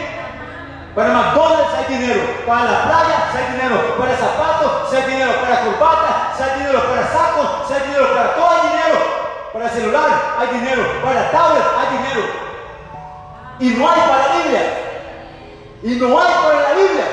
[0.96, 5.32] Para McDonald's hay dinero, para la playa si hay dinero, para zapatos si hay dinero,
[5.42, 9.22] para corbata si hay dinero, para sacos si hay dinero, para todo hay dinero.
[9.54, 12.22] Para celular hay dinero, para tablet hay dinero.
[13.60, 14.62] Y no hay para la Biblia.
[15.84, 17.06] Y no hay para la Biblia.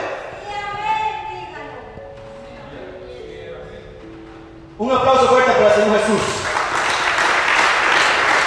[4.79, 6.21] Un aplauso fuerte para el Señor Jesús.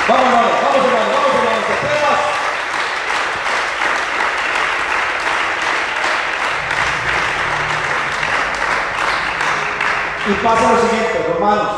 [0.08, 2.20] Vamos, hermano, vamos, hermano, que esperas.
[10.28, 11.72] Y pasa lo siguiente, Romanos,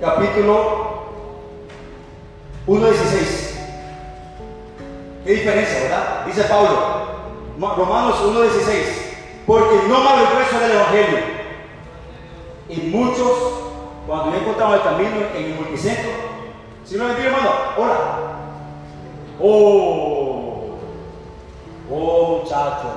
[0.00, 0.86] capítulo
[2.66, 3.46] 1.16.
[5.24, 6.26] ¿Qué diferencia, verdad?
[6.26, 6.68] Dice Pablo,
[7.58, 11.18] Romanos 1.16, porque no me avergüenzo del Evangelio.
[12.68, 13.32] Y muchos,
[14.06, 16.10] cuando yo encontraba el camino en el multicentro,
[16.84, 17.98] si no hermano, hola.
[19.40, 20.78] Oh,
[21.90, 22.88] oh, muchacho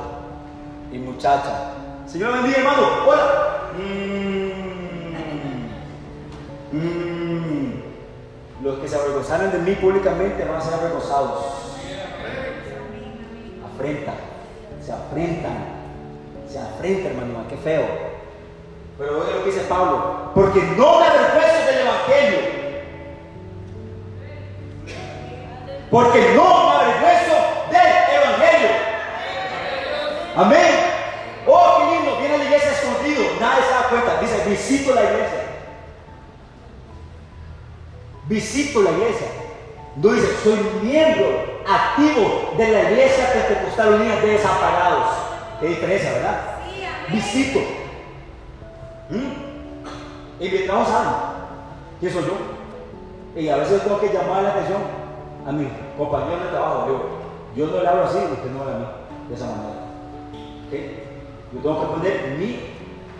[0.92, 1.74] y muchacha.
[2.08, 3.59] Señor bendiga, hermano, hola.
[6.72, 7.84] Mm, mm.
[8.64, 11.46] Los que se avergonzaron de mí públicamente van a ser avergonzados.
[13.74, 14.16] Afrentan,
[14.86, 15.58] se afrentan,
[16.50, 17.86] se afrentan, hermano, qué feo.
[18.98, 22.40] Pero oye lo que dice Pablo, porque no me avergüenzo del Evangelio.
[25.90, 27.36] Porque no me avergüenzo
[27.72, 28.70] del Evangelio.
[30.36, 30.90] Amén.
[31.48, 34.22] Oh, qué lindo, viene a la iglesia escondido, nadie se da cuenta.
[34.22, 35.44] Dice, visito la iglesia.
[38.28, 39.28] Visito la iglesia.
[39.96, 41.28] No dice, soy miembro
[41.68, 45.08] activo de la iglesia pentecostal unida de desamparados.
[45.60, 46.42] Qué diferencia, ¿verdad?
[47.10, 47.60] Visito.
[49.10, 50.44] ¿Mm?
[50.44, 51.10] Y mi trabajo sabe
[52.00, 53.40] quién soy yo.
[53.40, 54.82] Y a veces tengo que llamar la atención
[55.46, 56.88] a mi compañero de trabajo.
[56.88, 58.86] Yo, yo no le hablo así, usted no habla a mí
[59.28, 59.86] de esa manera.
[60.68, 61.04] ¿Okay?
[61.54, 62.69] Yo tengo que poner mi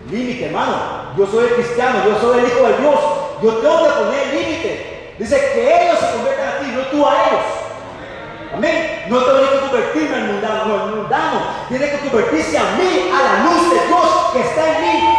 [0.10, 0.76] límite, hermano.
[1.18, 3.00] Yo soy el cristiano, yo soy el hijo de Dios.
[3.42, 5.16] Yo tengo que poner límite.
[5.18, 7.46] Dice que ellos se conviertan a ti, no tú a ellos.
[8.54, 9.06] Amén.
[9.10, 13.24] No tengo que convertirme en mundano, no, el mundano tiene que convertirse a mí, a
[13.24, 15.18] la luz de Dios que está en mí.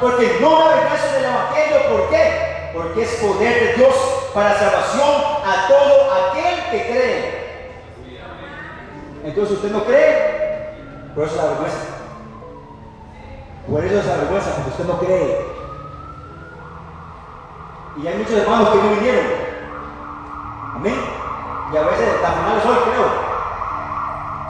[0.00, 2.70] Porque no me avergüenzo del Evangelio, ¿por qué?
[2.72, 3.94] Porque es poder de Dios
[4.34, 5.10] para salvación
[5.46, 7.42] a todo aquel que cree.
[9.24, 10.74] Entonces usted no cree,
[11.14, 11.91] por eso la vergüenza.
[13.68, 15.46] Por eso es la vergüenza, porque usted no cree.
[17.96, 19.26] Y hay muchos hermanos que no vinieron.
[20.76, 20.94] Amén.
[21.72, 23.06] Y a veces tan mal soy, creo.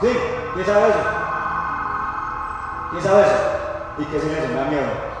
[0.01, 0.19] ¿Sí?
[0.53, 0.99] ¿Quién sabe eso?
[2.91, 3.35] ¿Quién sabe eso?
[3.99, 4.47] ¿Y qué es eso?
[4.47, 5.13] Me da miedo.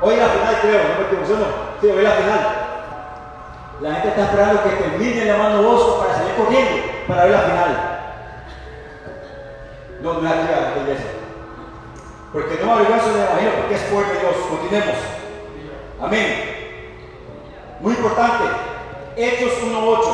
[0.00, 1.46] Hoy la final creo, no me equivoco.
[1.80, 2.64] Sí, hoy la final.
[3.80, 8.00] La gente está esperando que termine llamando voz para salir corriendo para ver la final.
[10.02, 11.10] No, no es aquí a la iglesia.
[12.34, 14.34] Porque no me avergüenzo del evangelio, porque es pueblo de Dios.
[14.50, 14.96] Continuemos.
[16.02, 16.54] Amén.
[17.78, 18.44] Muy importante.
[19.16, 20.04] Hechos 1.8.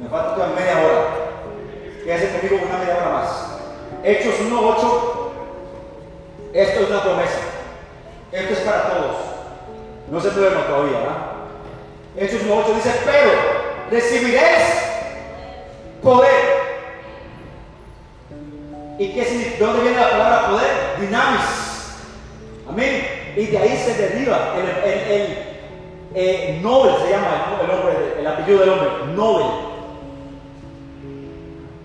[0.00, 1.02] Me falta todavía media hora.
[2.04, 3.58] Quédese conmigo una media hora más.
[4.04, 5.00] Hechos 1.8.
[6.52, 7.40] Esto es una promesa.
[8.30, 9.16] Esto es para todos.
[10.12, 11.16] No se duerma todavía, ¿verdad?
[12.16, 13.32] Hechos 1.8 dice, pero
[13.90, 14.64] recibiréis
[16.04, 16.39] poder.
[19.00, 19.56] ¿Y qué significa?
[19.56, 21.00] ¿De dónde viene la palabra poder?
[21.00, 21.40] Dinamis.
[22.68, 23.02] Amén.
[23.34, 25.38] Y de ahí se deriva el,
[26.14, 27.58] eh, Nobel, se llama
[28.18, 29.46] el, apellido del hombre, Nobel.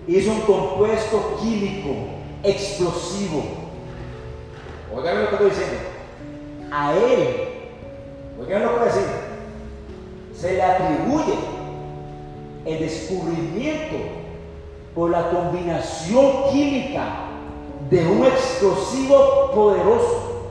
[0.06, 1.94] Y es un compuesto químico
[2.42, 3.44] explosivo.
[4.94, 5.78] Oigan lo que estoy diciendo.
[6.70, 7.48] A él,
[8.38, 9.06] oigan lo que a decir,
[10.34, 11.34] se le atribuye
[12.66, 14.25] el descubrimiento
[14.96, 17.04] por la combinación química
[17.90, 20.48] de un explosivo poderoso.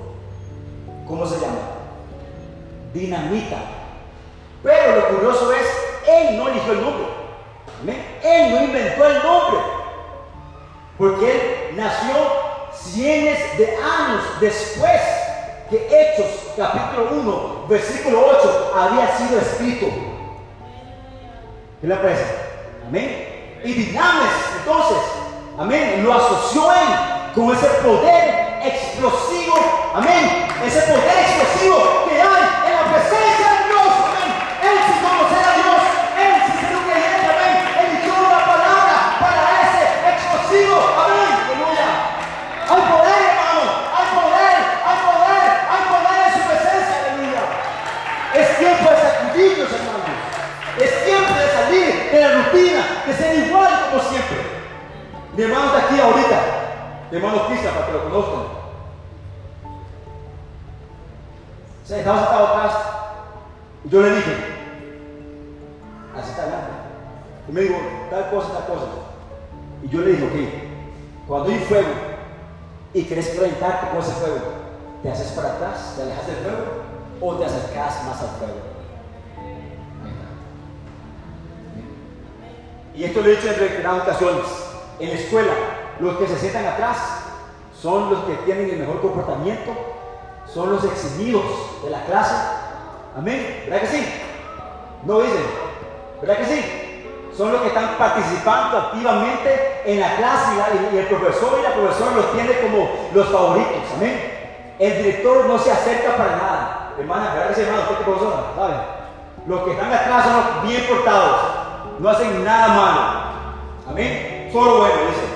[1.08, 1.62] ¿Cómo se llama?
[2.94, 3.58] Dinamita.
[4.62, 5.66] Pero lo curioso es,
[6.08, 7.06] él no eligió el nombre.
[8.24, 9.60] Él no inventó el nombre.
[11.00, 12.16] Porque él nació
[12.72, 15.02] cientos de años después
[15.72, 19.88] que Hechos capítulo 1, versículo 8 había sido escrito.
[21.82, 22.26] ¿Qué le parece?
[22.88, 23.35] Amén.
[23.66, 24.98] Y Dinames, entonces,
[25.58, 32.74] amén, lo asoció él con ese poder explosivo, amén, ese poder explosivo que hay en
[32.78, 34.30] la presencia de Dios, amén.
[34.62, 35.82] Él sin conocer a Dios,
[36.14, 37.56] él sin ser un creyente, amén,
[37.90, 39.82] eligió una palabra para ese
[40.14, 41.90] explosivo, amén, aleluya.
[42.70, 43.66] Hay poder, hermano,
[43.98, 47.42] hay poder, hay poder, hay poder en su presencia, aleluya.
[48.30, 50.06] Es tiempo de sacudirnos, hermanos.
[50.78, 54.38] Es tiempo de salir de la rutina, de ser igual como siempre.
[55.36, 56.42] Mi hermano está aquí ahorita.
[57.12, 58.44] Mi hermano Cristian, para que lo conozcan.
[61.86, 62.74] Se estaba sentado atrás.
[63.84, 64.36] Y yo le dije,
[66.18, 66.72] así está adelante.
[67.48, 67.76] Y me dijo,
[68.10, 68.86] tal cosa, tal cosa.
[69.84, 71.90] Y yo le dije, ok, cuando hay fuego
[72.94, 74.40] y quieres conectarte con ese fuego,
[75.04, 75.94] ¿te haces para atrás?
[75.96, 76.66] ¿Te alejas del fuego?
[77.22, 78.76] ¿O te acercas más al fuego?
[82.96, 84.65] Y esto lo he dicho en reiteradas ocasiones.
[85.00, 85.52] En la escuela,
[86.00, 86.98] los que se sientan atrás
[87.82, 89.72] son los que tienen el mejor comportamiento,
[90.52, 91.44] son los eximidos
[91.84, 92.36] de la clase.
[93.18, 93.64] Amén.
[93.66, 94.06] ¿Verdad que sí?
[95.04, 95.44] No dicen.
[96.22, 96.62] ¿Verdad que sí?
[97.36, 100.52] Son los que están participando activamente en la clase
[100.94, 103.84] y, el profesor y la profesora los tiene como los favoritos.
[103.98, 104.36] Amén.
[104.80, 106.94] El director no se acerca para nada.
[106.98, 107.84] Hermana, ¿verdad que sí, hermano?
[107.84, 108.44] ¿Usted qué profesora?
[108.56, 108.74] ¿Sabe?
[109.48, 111.38] Los que están atrás son los bien portados.
[112.00, 113.02] No hacen nada malo.
[113.90, 114.35] Amén.
[114.56, 115.28] Solo bueno, dice.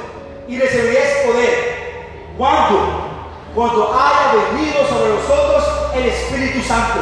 [0.47, 2.29] Y recibiréis poder.
[2.37, 2.79] ¿Cuándo?
[3.53, 7.01] Cuando haya venido sobre vosotros el Espíritu Santo.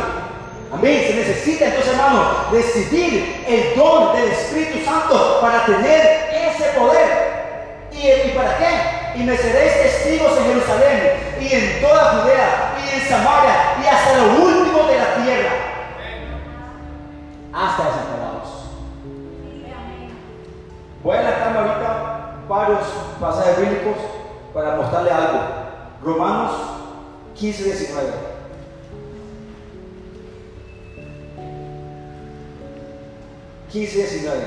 [0.73, 1.03] Amén.
[1.05, 7.85] Se necesita entonces, hermano, recibir el don del Espíritu Santo para tener ese poder.
[7.91, 9.19] ¿Y, y para qué?
[9.19, 14.17] Y me seréis testigos en Jerusalén y en toda Judea y en Samaria y hasta
[14.17, 15.51] lo último de la tierra.
[17.53, 18.17] Hasta desamparados.
[21.03, 22.06] Voy a adelantarme ahorita
[22.47, 22.79] varios
[23.19, 23.95] pasajes bíblicos
[24.53, 25.39] para mostrarle algo.
[26.03, 26.51] Romanos
[27.35, 28.07] 15, 19.
[33.71, 34.37] Quince, 19.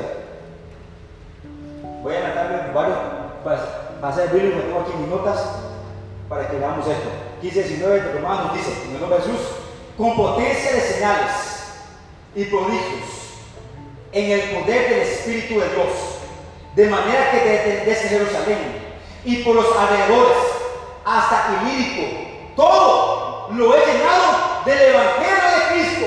[2.03, 2.99] Voy a adelantarme varios
[3.45, 5.39] pas- pasajes bíblicos que tengo aquí mis notas
[6.29, 7.09] para que veamos esto.
[7.43, 9.47] 15, 19 de Romanos dice, en el nombre de Jesús,
[9.97, 11.31] con potencia de señales
[12.35, 13.09] y prodigios
[14.13, 15.89] en el poder del Espíritu de Dios,
[16.75, 18.59] de manera que desde, Jerusalén
[19.25, 20.37] y por los alrededores
[21.05, 22.17] hasta Ilírico,
[22.57, 26.07] todo lo he llenado del Evangelio de Cristo.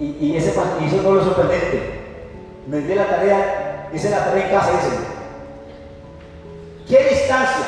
[0.00, 2.00] Y, y ese, eso no es sorprendente.
[2.66, 5.12] Me di la tarea, hice la tarea en casa, dicen.
[6.88, 7.66] ¿Qué distancia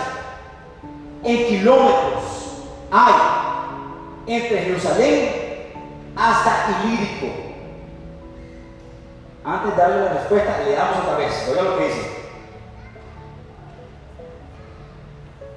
[1.23, 2.25] en kilómetros
[2.91, 3.15] hay
[4.27, 5.44] entre Jerusalén
[6.17, 7.27] hasta Ilírico?
[9.45, 11.49] Antes de darle la respuesta, le damos otra vez.
[11.51, 12.15] Oiga lo que dice.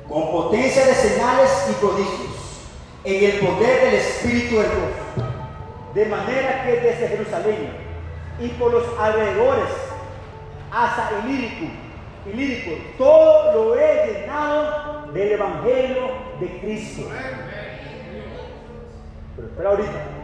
[0.09, 2.69] Con potencia de señales y prodigios,
[3.03, 5.25] en el poder del Espíritu de Dios.
[5.93, 7.69] De manera que desde Jerusalén
[8.39, 9.69] y por los alrededores
[10.71, 11.65] hasta Ilírico,
[12.25, 17.09] Ilírico, todo lo he llenado del Evangelio de Cristo.
[19.35, 20.16] Pero espera ahorita.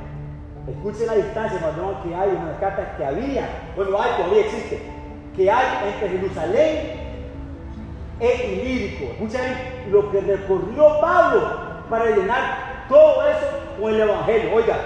[0.68, 4.82] Escuche la distancia, hermano, que hay una carta que había, bueno, hay, todavía existe,
[5.36, 7.04] que hay entre Jerusalén
[8.20, 9.06] e Ilírico.
[9.12, 9.58] Escuchen
[9.92, 11.50] lo que recorrió Pablo
[11.90, 13.48] para llenar todo eso
[13.80, 14.56] con el Evangelio.
[14.56, 14.78] Oiga,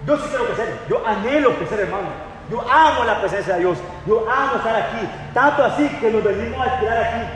[0.08, 0.74] Yo sí quiero crecer.
[0.90, 2.08] Yo anhelo crecer, hermano.
[2.50, 3.78] Yo amo la presencia de Dios.
[4.08, 5.08] Yo amo estar aquí.
[5.34, 7.28] Tanto así que nos venimos a alquilar aquí.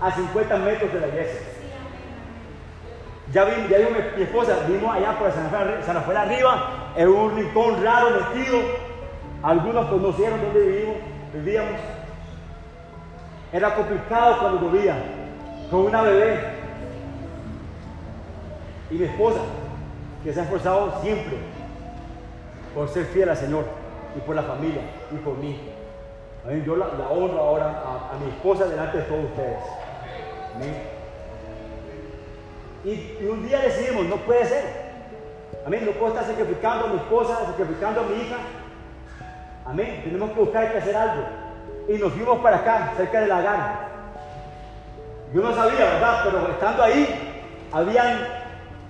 [0.00, 1.40] A 50 metros de la iglesia.
[3.32, 3.78] Ya vi, ya
[4.16, 8.58] mi, esposa, vimos allá por San Rafael, San Rafael arriba, en un rincón raro metido.
[9.42, 10.96] Algunos conocieron dónde vivimos,
[11.34, 11.80] vivíamos.
[13.52, 14.96] Era complicado cuando llovía,
[15.70, 16.38] con una bebé.
[18.90, 19.40] Y mi esposa,
[20.24, 21.36] que se ha esforzado siempre
[22.74, 23.64] por ser fiel al Señor
[24.16, 24.80] y por la familia
[25.12, 25.60] y por mí.
[26.64, 29.58] Yo la, honro ahora a, a, mi esposa delante de todos ustedes.
[30.54, 30.97] Amén.
[32.84, 34.88] Y, un día decidimos, no puede ser.
[35.66, 38.36] Amén, no puedo estar sacrificando a mi esposa, sacrificando a mi hija.
[39.66, 41.24] Amén, tenemos que buscar que hacer algo.
[41.88, 43.88] Y nos fuimos para acá, cerca de la garra.
[45.34, 46.20] Yo no sabía, ¿verdad?
[46.24, 47.38] Pero estando ahí,
[47.72, 48.18] habían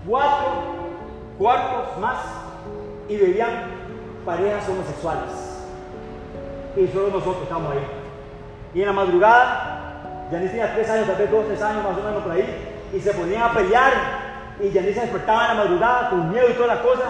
[0.06, 0.78] cuatro
[1.38, 2.18] cuartos más
[3.08, 3.48] y vivían
[4.24, 5.30] parejas homosexuales.
[6.76, 7.86] Y solo nosotros estamos ahí.
[8.74, 11.96] Y en la madrugada, ya ni tenía tres años, tal vez dos, tres años más
[11.96, 13.92] o menos por ahí, y se ponían a pelear
[14.60, 17.06] y Yanis se despertaba en la madrugada con miedo y todas las cosas.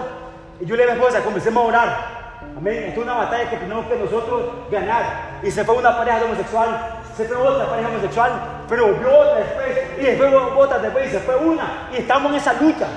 [0.59, 2.19] Y yo le dije esposa, comencemos a orar.
[2.57, 2.83] Amén.
[2.87, 5.39] Esto es una batalla que tenemos que nosotros ganar.
[5.41, 8.31] Y se fue una pareja homosexual, se fue otra pareja homosexual,
[8.67, 11.89] pero volvió otra después, y después otra después, y se fue una.
[11.91, 12.87] Y estamos en esa lucha.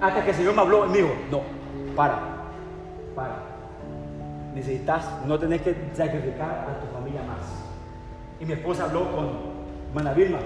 [0.00, 1.42] Hasta que el Señor me habló y me dijo, no,
[1.96, 2.18] para,
[3.14, 3.48] para.
[4.54, 7.40] Necesitas, no tenés que sacrificar a tu familia más.
[8.40, 9.28] Y mi esposa habló con
[9.92, 10.38] Mana Vilma,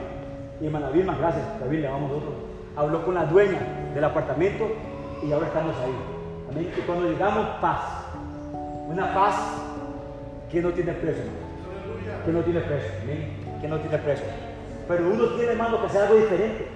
[0.62, 2.34] y hermana Vilma, gracias, David, le vamos nosotros.
[2.76, 3.58] Habló con la dueña
[3.94, 4.70] del apartamento
[5.20, 5.94] y ahora estamos ahí.
[6.48, 6.72] Amén.
[6.76, 7.80] Y cuando llegamos, paz.
[8.88, 9.34] Una paz
[10.52, 11.24] que no tiene precio,
[12.24, 12.90] Que no tiene precio.
[13.02, 13.58] Amén.
[13.60, 14.26] Que no tiene precio.
[14.86, 16.68] Pero uno tiene, hermano, que hacer algo diferente.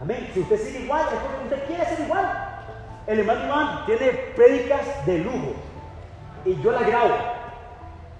[0.00, 0.30] Amén.
[0.32, 2.26] Si usted sigue igual, es porque usted quiere ser igual.
[3.06, 5.52] El hermano Iván tiene prédicas de lujo.
[6.46, 7.14] Y yo las grabo.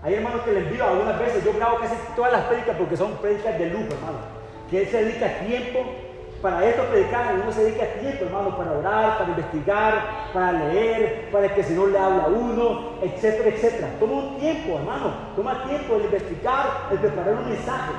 [0.03, 1.43] Hay hermanos que le envío algunas veces.
[1.43, 4.44] Yo grabo casi todas las prédicas porque son prédicas de lujo, hermano
[4.75, 5.85] que él se dedica tiempo
[6.43, 11.55] para esto predicar, uno se dedica tiempo, hermano, para orar, para investigar, para leer, para
[11.55, 13.89] que el Señor le hable a uno, etcétera, etcétera.
[14.01, 17.93] Toma un tiempo, hermano, toma tiempo de investigar, de preparar un mensaje.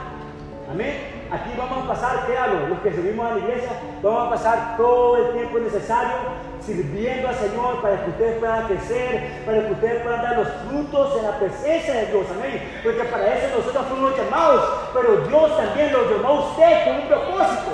[0.69, 1.14] Amén.
[1.31, 2.67] Aquí vamos a pasar, ¿qué hago?
[2.67, 3.71] Los que seguimos a la iglesia,
[4.03, 6.15] vamos a pasar todo el tiempo necesario
[6.61, 11.17] sirviendo al Señor para que ustedes puedan crecer, para que ustedes puedan dar los frutos
[11.17, 12.25] en la presencia de Dios.
[12.31, 12.81] Amén.
[12.83, 14.63] Porque para eso nosotros fuimos llamados,
[14.93, 17.71] pero Dios también los llamó a usted con un propósito.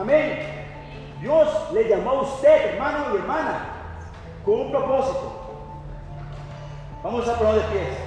[0.00, 0.56] Amén.
[1.20, 3.58] Dios le llamó a usted, hermano y hermana,
[4.44, 5.32] con un propósito.
[7.02, 8.05] Vamos a poner de pies.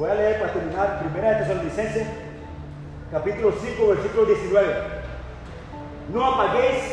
[0.00, 2.06] Voy a leer para terminar, primera de Tesalonicenses,
[3.12, 4.74] capítulo 5, versículo 19.
[6.10, 6.84] No apaguéis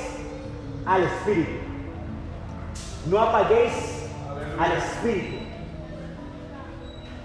[0.85, 1.51] al Espíritu.
[3.05, 4.09] No apaguéis
[4.59, 5.37] al Espíritu.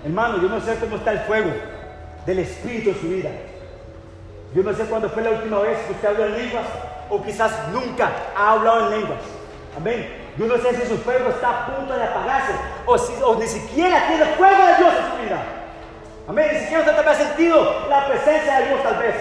[0.04, 1.50] Hermano, yo no sé cómo está el fuego
[2.26, 3.30] del Espíritu en su vida.
[4.54, 6.66] Yo no sé cuándo fue la última vez que usted habló en lenguas
[7.10, 9.18] o quizás nunca ha hablado en lenguas.
[9.76, 10.06] Amén.
[10.38, 12.52] Yo no sé si su fuego está a punto de apagarse
[12.86, 15.58] o, si, o ni siquiera tiene fuego de Dios en su vida.
[16.28, 16.48] Amén.
[16.52, 19.14] Ni siquiera usted también ha sentido la presencia de Dios tal vez.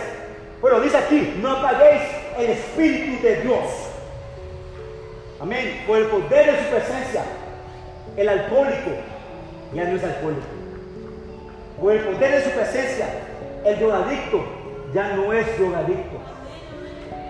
[0.62, 2.04] Bueno, dice aquí, no apaguéis
[2.38, 3.64] el Espíritu de Dios.
[5.40, 5.84] Amén.
[5.88, 7.24] Por el poder de su presencia,
[8.16, 8.92] el alcohólico
[9.74, 10.48] ya no es alcohólico.
[11.80, 13.08] Por el poder de su presencia,
[13.66, 14.46] el drogadicto
[14.94, 16.18] ya no es drogadicto.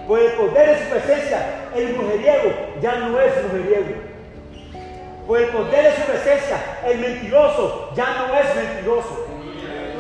[0.08, 2.52] Por el poder de su presencia, el mujeriego
[2.82, 3.96] ya no es mujeriego.
[5.26, 9.31] Por el poder de su presencia, el mentiroso ya no es mentiroso.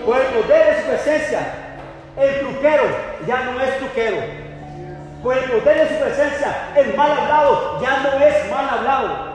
[0.05, 1.39] Por el poder de su presencia,
[2.17, 2.83] el truquero
[3.27, 4.17] ya no es truquero.
[5.21, 9.31] Por el poder de su presencia, el mal hablado ya no es mal hablado.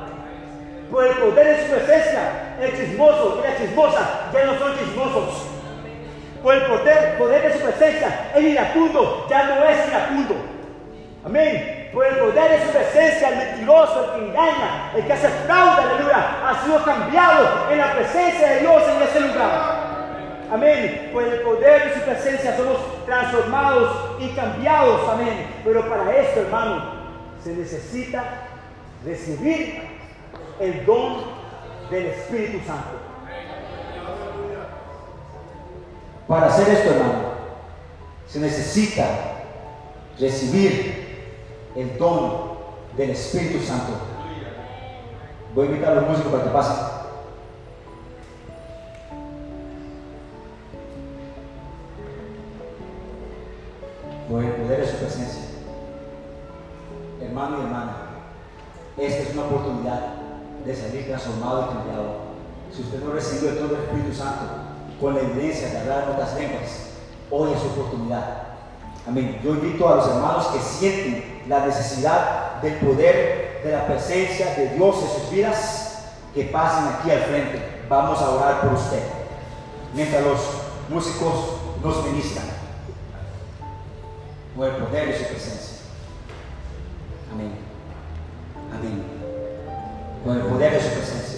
[0.91, 5.47] Por el poder de su presencia, el chismoso y la chismosa ya no son chismosos.
[6.43, 10.35] Por el poder, poder de su presencia, el iracundo ya no es iracundo.
[11.25, 11.91] Amén.
[11.93, 15.83] Por el poder de su presencia, el mentiroso, el que engaña, el que hace fraude,
[15.83, 19.86] aleluya, ha sido cambiado en la presencia de Dios en ese lugar.
[20.51, 21.11] Amén.
[21.13, 25.09] Por el poder de su presencia somos transformados y cambiados.
[25.09, 25.47] Amén.
[25.65, 26.85] Pero para esto, hermano,
[27.43, 28.49] se necesita
[29.05, 29.83] recibir
[30.61, 31.17] el don
[31.91, 32.91] del Espíritu Santo.
[36.27, 37.37] Para hacer esto, hermano,
[38.27, 39.05] se necesita
[40.19, 41.07] recibir
[41.77, 42.57] el don
[42.97, 43.93] del Espíritu Santo.
[45.55, 46.96] Voy a invitar a los músicos para que pasen.
[65.01, 66.63] Con la evidencia de hablar en otras lenguas,
[67.31, 68.47] hoy es su oportunidad.
[69.07, 69.41] Amén.
[69.45, 74.71] Yo invito a los hermanos que sienten la necesidad del poder de la presencia de
[74.71, 75.99] Dios en sus vidas,
[76.35, 77.85] que pasen aquí al frente.
[77.89, 79.03] Vamos a orar por usted.
[79.95, 80.41] Mientras los
[80.89, 81.35] músicos
[81.83, 82.47] nos ministran.
[84.57, 85.77] Por el poder de su presencia.
[87.33, 87.53] Amén.
[88.75, 89.05] Amén.
[90.25, 91.36] Por el poder de su presencia.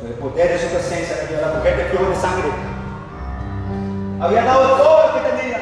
[0.00, 2.48] El poder de su presencia, la mujer de flujo de sangre
[4.20, 5.58] había dado todo lo que tenía.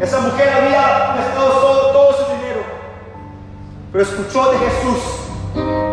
[0.00, 1.50] Esa mujer había gastado
[1.92, 2.62] todo, su dinero,
[3.92, 4.98] pero escuchó de Jesús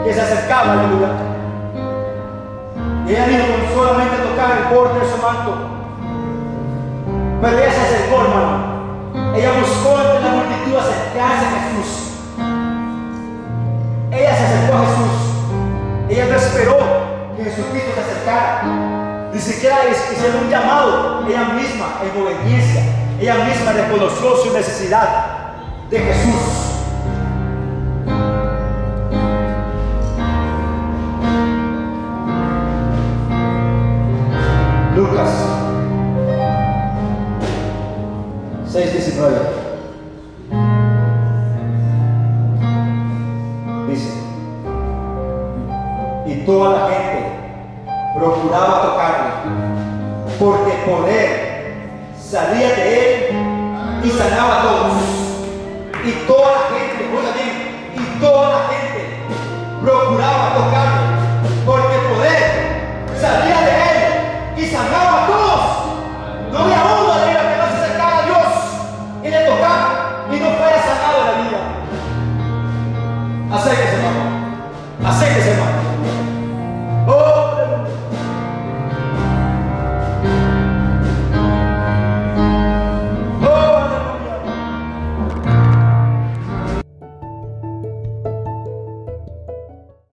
[0.03, 1.11] que se acercaba al lugar.
[3.05, 5.53] Y ella dijo solamente tocar el borde de su manto.
[7.41, 9.35] Pero ella se acercó, hermano.
[9.35, 11.89] Ella buscó entre la multitud acercarse a Jesús.
[14.09, 15.23] Ella se acercó a Jesús.
[16.09, 16.92] Ella no esperó
[17.43, 19.29] Jesucristo se acercara.
[19.33, 21.25] Ni siquiera hicieron un llamado.
[21.27, 22.83] Ella misma en obediencia.
[23.19, 25.53] Ella misma reconoció su necesidad
[25.89, 26.63] de Jesús.
[34.95, 35.29] Lucas
[38.71, 39.42] 6, 19.